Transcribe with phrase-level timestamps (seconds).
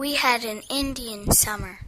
[0.00, 1.78] We had an Indian summer.